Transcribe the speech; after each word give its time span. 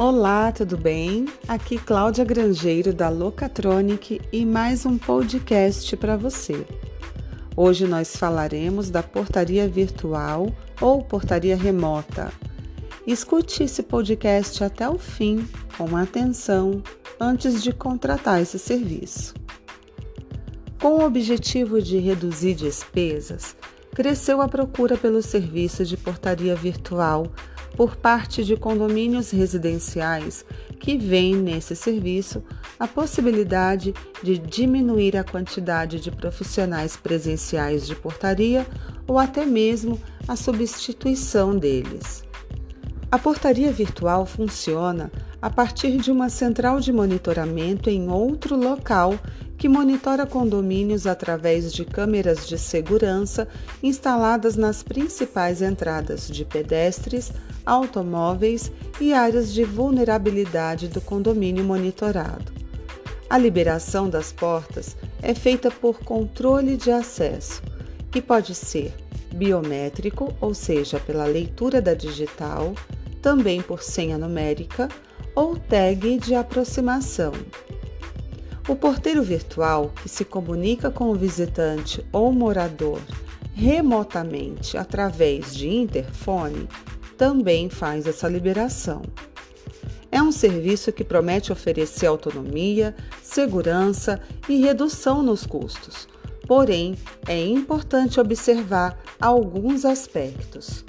Olá, 0.00 0.50
tudo 0.50 0.78
bem? 0.78 1.26
Aqui 1.46 1.76
Cláudia 1.76 2.24
Grangeiro 2.24 2.90
da 2.90 3.10
Locatronic 3.10 4.18
e 4.32 4.46
mais 4.46 4.86
um 4.86 4.96
podcast 4.96 5.94
para 5.98 6.16
você. 6.16 6.66
Hoje 7.54 7.86
nós 7.86 8.16
falaremos 8.16 8.88
da 8.88 9.02
portaria 9.02 9.68
virtual 9.68 10.50
ou 10.80 11.04
portaria 11.04 11.54
remota. 11.54 12.32
Escute 13.06 13.64
esse 13.64 13.82
podcast 13.82 14.64
até 14.64 14.88
o 14.88 14.96
fim 14.96 15.46
com 15.76 15.94
atenção 15.94 16.82
antes 17.20 17.62
de 17.62 17.70
contratar 17.70 18.40
esse 18.40 18.58
serviço. 18.58 19.34
Com 20.80 20.94
o 20.94 21.04
objetivo 21.04 21.82
de 21.82 21.98
reduzir 21.98 22.54
despesas, 22.54 23.54
cresceu 23.94 24.40
a 24.40 24.48
procura 24.48 24.96
pelo 24.96 25.20
serviço 25.20 25.84
de 25.84 25.98
portaria 25.98 26.56
virtual 26.56 27.26
por 27.80 27.96
parte 27.96 28.44
de 28.44 28.58
condomínios 28.58 29.30
residenciais 29.30 30.44
que 30.78 30.98
veem 30.98 31.34
nesse 31.34 31.74
serviço 31.74 32.44
a 32.78 32.86
possibilidade 32.86 33.94
de 34.22 34.36
diminuir 34.36 35.16
a 35.16 35.24
quantidade 35.24 35.98
de 35.98 36.10
profissionais 36.10 36.94
presenciais 36.94 37.86
de 37.86 37.96
portaria 37.96 38.66
ou 39.08 39.18
até 39.18 39.46
mesmo 39.46 39.98
a 40.28 40.36
substituição 40.36 41.56
deles. 41.56 42.22
A 43.10 43.18
portaria 43.18 43.72
virtual 43.72 44.26
funciona 44.26 45.10
a 45.40 45.48
partir 45.48 45.96
de 45.96 46.12
uma 46.12 46.28
central 46.28 46.80
de 46.80 46.92
monitoramento 46.92 47.88
em 47.88 48.10
outro 48.10 48.56
local 48.56 49.18
que 49.60 49.68
monitora 49.68 50.24
condomínios 50.24 51.06
através 51.06 51.70
de 51.70 51.84
câmeras 51.84 52.48
de 52.48 52.58
segurança 52.58 53.46
instaladas 53.82 54.56
nas 54.56 54.82
principais 54.82 55.60
entradas 55.60 56.26
de 56.28 56.46
pedestres, 56.46 57.30
automóveis 57.66 58.72
e 58.98 59.12
áreas 59.12 59.52
de 59.52 59.62
vulnerabilidade 59.62 60.88
do 60.88 60.98
condomínio 60.98 61.62
monitorado. 61.62 62.50
A 63.28 63.36
liberação 63.36 64.08
das 64.08 64.32
portas 64.32 64.96
é 65.20 65.34
feita 65.34 65.70
por 65.70 65.98
controle 65.98 66.74
de 66.74 66.90
acesso, 66.90 67.62
que 68.10 68.22
pode 68.22 68.54
ser 68.54 68.94
biométrico, 69.34 70.34
ou 70.40 70.54
seja, 70.54 70.98
pela 70.98 71.26
leitura 71.26 71.82
da 71.82 71.92
digital, 71.92 72.72
também 73.20 73.60
por 73.60 73.82
senha 73.82 74.16
numérica 74.16 74.88
ou 75.34 75.54
tag 75.54 76.16
de 76.16 76.34
aproximação. 76.34 77.32
O 78.70 78.76
porteiro 78.76 79.20
virtual, 79.20 79.90
que 80.00 80.08
se 80.08 80.24
comunica 80.24 80.92
com 80.92 81.10
o 81.10 81.14
visitante 81.16 82.06
ou 82.12 82.30
morador 82.30 83.00
remotamente 83.52 84.78
através 84.78 85.52
de 85.52 85.68
interfone, 85.68 86.68
também 87.18 87.68
faz 87.68 88.06
essa 88.06 88.28
liberação. 88.28 89.02
É 90.12 90.22
um 90.22 90.30
serviço 90.30 90.92
que 90.92 91.02
promete 91.02 91.50
oferecer 91.50 92.06
autonomia, 92.06 92.94
segurança 93.20 94.20
e 94.48 94.60
redução 94.60 95.20
nos 95.20 95.44
custos. 95.44 96.06
Porém, 96.46 96.94
é 97.26 97.44
importante 97.44 98.20
observar 98.20 98.96
alguns 99.20 99.84
aspectos. 99.84 100.84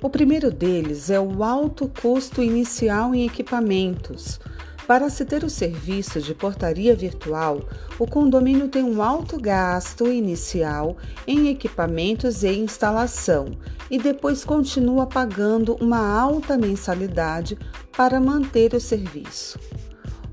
O 0.00 0.08
primeiro 0.08 0.52
deles 0.52 1.10
é 1.10 1.18
o 1.18 1.42
alto 1.42 1.90
custo 2.00 2.40
inicial 2.40 3.12
em 3.12 3.26
equipamentos 3.26 4.38
para 4.86 5.08
se 5.08 5.24
ter 5.24 5.44
o 5.44 5.50
serviço 5.50 6.20
de 6.20 6.34
portaria 6.34 6.94
virtual, 6.94 7.60
o 7.98 8.06
condomínio 8.06 8.68
tem 8.68 8.82
um 8.82 9.00
alto 9.00 9.40
gasto 9.40 10.06
inicial 10.10 10.96
em 11.26 11.48
equipamentos 11.48 12.42
e 12.42 12.50
instalação 12.50 13.56
e 13.90 13.98
depois 13.98 14.44
continua 14.44 15.06
pagando 15.06 15.76
uma 15.80 16.18
alta 16.18 16.58
mensalidade 16.58 17.56
para 17.96 18.20
manter 18.20 18.74
o 18.74 18.80
serviço. 18.80 19.58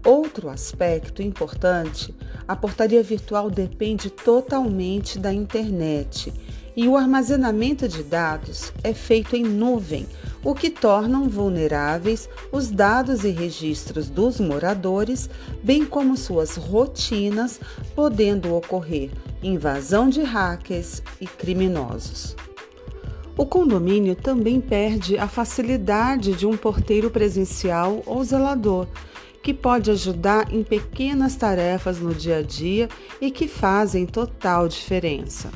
Outro 0.03 0.49
aspecto 0.49 1.21
importante, 1.21 2.15
a 2.47 2.55
portaria 2.55 3.03
virtual 3.03 3.51
depende 3.51 4.09
totalmente 4.09 5.19
da 5.19 5.31
internet 5.31 6.33
e 6.75 6.87
o 6.87 6.95
armazenamento 6.95 7.87
de 7.87 8.01
dados 8.01 8.71
é 8.83 8.93
feito 8.93 9.35
em 9.35 9.43
nuvem 9.43 10.07
o 10.43 10.55
que 10.55 10.69
tornam 10.69 11.27
vulneráveis 11.27 12.29
os 12.51 12.69
dados 12.69 13.23
e 13.23 13.29
registros 13.29 14.09
dos 14.09 14.39
moradores, 14.39 15.29
bem 15.63 15.85
como 15.85 16.15
suas 16.15 16.55
rotinas, 16.55 17.59
podendo 17.95 18.55
ocorrer 18.55 19.11
invasão 19.41 20.09
de 20.09 20.21
hackers 20.21 21.01
e 21.19 21.25
criminosos. 21.25 22.35
O 23.37 23.45
condomínio 23.45 24.15
também 24.15 24.59
perde 24.59 25.17
a 25.17 25.27
facilidade 25.27 26.33
de 26.33 26.45
um 26.45 26.57
porteiro 26.57 27.09
presencial 27.09 28.03
ou 28.05 28.21
zelador, 28.21 28.85
que 29.41 29.53
pode 29.53 29.89
ajudar 29.89 30.53
em 30.53 30.61
pequenas 30.61 31.37
tarefas 31.37 31.99
no 31.99 32.13
dia 32.13 32.39
a 32.39 32.41
dia 32.41 32.89
e 33.21 33.31
que 33.31 33.47
fazem 33.47 34.05
total 34.05 34.67
diferença. 34.67 35.49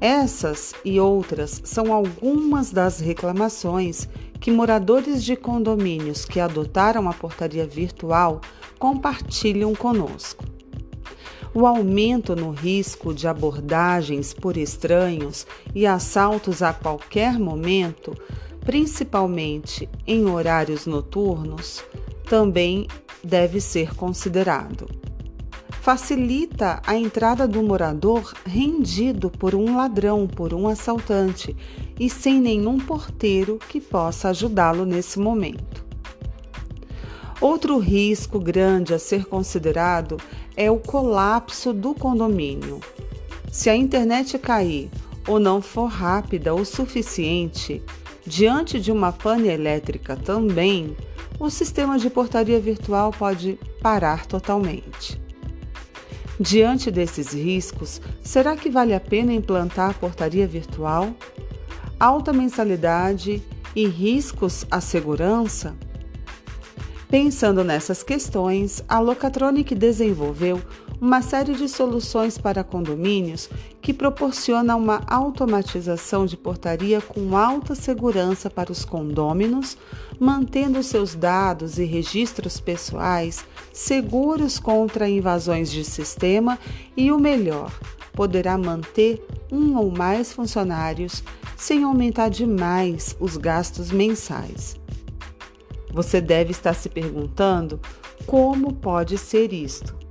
Essas 0.00 0.74
e 0.84 1.00
outras 1.00 1.60
são 1.64 1.92
algumas 1.92 2.70
das 2.70 3.00
reclamações 3.00 4.08
que 4.40 4.50
moradores 4.50 5.24
de 5.24 5.34
condomínios 5.34 6.24
que 6.24 6.38
adotaram 6.38 7.08
a 7.08 7.12
portaria 7.12 7.66
virtual 7.66 8.40
compartilham 8.78 9.74
conosco. 9.74 10.44
O 11.52 11.66
aumento 11.66 12.36
no 12.36 12.50
risco 12.50 13.12
de 13.12 13.26
abordagens 13.26 14.32
por 14.32 14.56
estranhos 14.56 15.44
e 15.74 15.84
assaltos 15.84 16.62
a 16.62 16.72
qualquer 16.72 17.36
momento, 17.36 18.14
principalmente 18.60 19.88
em 20.06 20.26
horários 20.26 20.86
noturnos, 20.86 21.82
também 22.28 22.86
deve 23.24 23.60
ser 23.60 23.96
considerado 23.96 24.86
facilita 25.88 26.82
a 26.86 26.94
entrada 26.94 27.48
do 27.48 27.62
morador 27.62 28.34
rendido 28.44 29.30
por 29.30 29.54
um 29.54 29.74
ladrão, 29.74 30.26
por 30.26 30.52
um 30.52 30.68
assaltante 30.68 31.56
e 31.98 32.10
sem 32.10 32.38
nenhum 32.38 32.76
porteiro 32.78 33.58
que 33.70 33.80
possa 33.80 34.28
ajudá-lo 34.28 34.84
nesse 34.84 35.18
momento. 35.18 35.82
Outro 37.40 37.78
risco 37.78 38.38
grande 38.38 38.92
a 38.92 38.98
ser 38.98 39.24
considerado 39.24 40.18
é 40.54 40.70
o 40.70 40.76
colapso 40.76 41.72
do 41.72 41.94
condomínio. 41.94 42.80
Se 43.50 43.70
a 43.70 43.74
internet 43.74 44.38
cair 44.38 44.90
ou 45.26 45.40
não 45.40 45.62
for 45.62 45.86
rápida 45.86 46.54
o 46.54 46.66
suficiente, 46.66 47.82
diante 48.26 48.78
de 48.78 48.92
uma 48.92 49.10
pane 49.10 49.48
elétrica 49.48 50.16
também, 50.16 50.94
o 51.40 51.48
sistema 51.48 51.98
de 51.98 52.10
portaria 52.10 52.60
virtual 52.60 53.10
pode 53.10 53.58
parar 53.80 54.26
totalmente. 54.26 55.27
Diante 56.40 56.90
desses 56.90 57.32
riscos, 57.32 58.00
será 58.22 58.54
que 58.56 58.70
vale 58.70 58.94
a 58.94 59.00
pena 59.00 59.32
implantar 59.32 59.98
portaria 59.98 60.46
virtual? 60.46 61.10
Alta 61.98 62.32
mensalidade 62.32 63.42
e 63.74 63.86
riscos 63.86 64.64
à 64.70 64.80
segurança? 64.80 65.74
Pensando 67.08 67.64
nessas 67.64 68.04
questões, 68.04 68.84
a 68.88 69.00
Locatronic 69.00 69.74
desenvolveu 69.74 70.62
uma 71.00 71.22
série 71.22 71.54
de 71.54 71.68
soluções 71.68 72.36
para 72.36 72.64
condomínios 72.64 73.48
que 73.80 73.94
proporciona 73.94 74.74
uma 74.74 75.02
automatização 75.06 76.26
de 76.26 76.36
portaria 76.36 77.00
com 77.00 77.36
alta 77.36 77.74
segurança 77.74 78.50
para 78.50 78.72
os 78.72 78.84
condôminos, 78.84 79.78
mantendo 80.18 80.82
seus 80.82 81.14
dados 81.14 81.78
e 81.78 81.84
registros 81.84 82.58
pessoais 82.60 83.44
seguros 83.72 84.58
contra 84.58 85.08
invasões 85.08 85.70
de 85.70 85.84
sistema 85.84 86.58
e 86.96 87.12
o 87.12 87.18
melhor, 87.18 87.72
poderá 88.12 88.58
manter 88.58 89.24
um 89.50 89.76
ou 89.76 89.90
mais 89.90 90.32
funcionários 90.32 91.22
sem 91.56 91.84
aumentar 91.84 92.28
demais 92.28 93.16
os 93.20 93.36
gastos 93.36 93.90
mensais. 93.90 94.76
Você 95.92 96.20
deve 96.20 96.50
estar 96.50 96.74
se 96.74 96.88
perguntando 96.88 97.80
como 98.26 98.74
pode 98.74 99.16
ser 99.16 99.52
isto. 99.52 100.07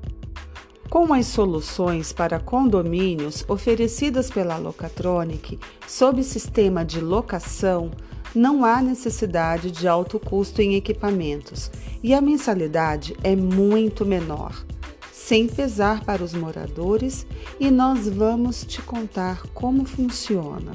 Com 0.89 1.13
as 1.13 1.27
soluções 1.27 2.13
para 2.13 2.39
condomínios 2.39 3.43
oferecidas 3.49 4.31
pela 4.31 4.57
Locatronic 4.57 5.59
sob 5.85 6.23
sistema 6.23 6.85
de 6.85 7.01
locação, 7.01 7.91
não 8.33 8.63
há 8.63 8.81
necessidade 8.81 9.69
de 9.69 9.85
alto 9.85 10.17
custo 10.17 10.61
em 10.61 10.75
equipamentos 10.75 11.69
e 12.01 12.13
a 12.13 12.21
mensalidade 12.21 13.17
é 13.21 13.35
muito 13.35 14.05
menor, 14.05 14.65
sem 15.11 15.45
pesar 15.47 16.05
para 16.05 16.23
os 16.23 16.33
moradores, 16.33 17.27
e 17.59 17.69
nós 17.69 18.07
vamos 18.07 18.63
te 18.63 18.81
contar 18.81 19.41
como 19.53 19.83
funciona. 19.83 20.71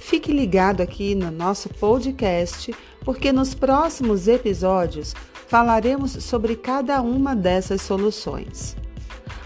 Fique 0.00 0.32
ligado 0.32 0.80
aqui 0.80 1.14
no 1.14 1.30
nosso 1.30 1.68
podcast, 1.68 2.74
porque 3.04 3.30
nos 3.30 3.54
próximos 3.54 4.26
episódios 4.26 5.14
falaremos 5.46 6.12
sobre 6.24 6.56
cada 6.56 7.00
uma 7.02 7.36
dessas 7.36 7.82
soluções. 7.82 8.74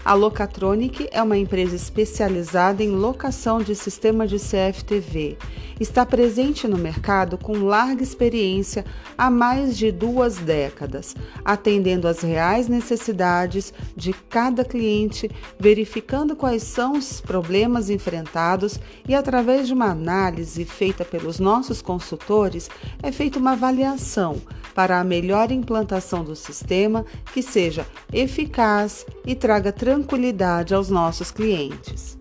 A 0.05 0.13
Locatronic 0.13 1.07
é 1.13 1.23
uma 1.23 1.37
empresa 1.37 1.77
especializada 1.77 2.83
em 2.83 2.89
locação 2.89 3.59
de 3.59 3.73
sistema 3.73 4.27
de 4.27 4.35
CFTV. 4.35 5.37
Está 5.79 6.05
presente 6.05 6.67
no 6.67 6.77
mercado 6.77 7.37
com 7.37 7.53
larga 7.59 8.03
experiência 8.03 8.83
há 9.17 9.29
mais 9.29 9.77
de 9.77 9.93
duas 9.93 10.35
décadas, 10.35 11.15
atendendo 11.45 12.05
às 12.05 12.19
reais 12.19 12.67
necessidades 12.67 13.73
de 13.95 14.11
cada 14.29 14.65
cliente, 14.65 15.31
verificando 15.57 16.35
quais 16.35 16.63
são 16.63 16.93
os 16.93 17.21
problemas 17.21 17.89
enfrentados 17.89 18.77
e, 19.07 19.15
através 19.15 19.67
de 19.67 19.73
uma 19.73 19.91
análise 19.91 20.65
feita 20.65 21.05
pelos 21.05 21.39
nossos 21.39 21.81
consultores, 21.81 22.69
é 23.01 23.09
feita 23.09 23.39
uma 23.39 23.53
avaliação 23.53 24.41
para 24.73 24.99
a 24.99 25.03
melhor 25.03 25.51
implantação 25.51 26.23
do 26.23 26.35
sistema 26.35 27.05
que 27.33 27.41
seja 27.41 27.85
eficaz 28.11 29.05
e 29.25 29.35
traga 29.35 29.71
tranquilidade 29.93 30.73
aos 30.73 30.89
nossos 30.89 31.29
clientes. 31.29 32.17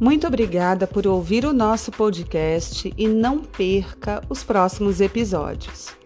Muito 0.00 0.26
obrigada 0.26 0.84
por 0.84 1.06
ouvir 1.06 1.44
o 1.44 1.52
nosso 1.52 1.92
podcast 1.92 2.92
e 2.96 3.06
não 3.06 3.38
perca 3.38 4.20
os 4.28 4.42
próximos 4.42 5.00
episódios. 5.00 5.99